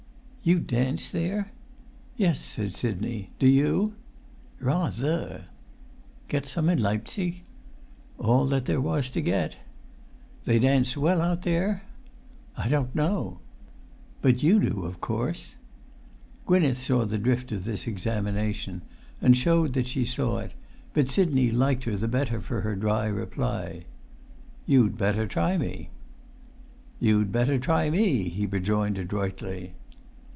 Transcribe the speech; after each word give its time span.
"You 0.43 0.59
dance 0.59 1.11
there!" 1.11 1.51
"Yes," 2.17 2.39
said 2.39 2.73
Sidney; 2.73 3.29
"do 3.37 3.45
you?" 3.45 3.93
"Rather!" 4.59 5.45
"Get 6.29 6.47
some 6.47 6.67
in 6.67 6.81
Leipzig?" 6.81 7.43
"All 8.17 8.47
that 8.47 8.65
there 8.65 8.81
was 8.81 9.11
to 9.11 9.21
get." 9.21 9.57
"They 10.45 10.57
dance 10.57 10.97
well 10.97 11.21
out 11.21 11.43
there?" 11.43 11.83
"I 12.57 12.69
don't 12.69 12.95
know." 12.95 13.37
"But 14.23 14.41
you 14.41 14.59
do, 14.59 14.83
of 14.85 14.99
course?" 14.99 15.57
Gwynneth 16.47 16.79
saw 16.81 17.05
the 17.05 17.19
drift 17.19 17.51
of 17.51 17.65
this 17.65 17.85
examination, 17.85 18.81
and 19.21 19.37
showed 19.37 19.73
that 19.73 19.85
she 19.85 20.05
saw 20.05 20.39
it, 20.39 20.53
but 20.91 21.07
Sidney 21.07 21.51
liked 21.51 21.83
her 21.83 21.95
the 21.97 22.07
better 22.07 22.41
for 22.41 22.61
her 22.61 22.75
dry 22.75 23.05
reply: 23.05 23.85
[Pg 24.65 24.73
295]"You'd 24.89 24.97
better 24.97 25.25
try 25.27 25.55
me." 25.59 25.89
"You'd 26.99 27.31
better 27.31 27.59
try 27.59 27.91
me," 27.91 28.29
he 28.29 28.47
rejoined 28.47 28.97
adroitly. 28.97 29.75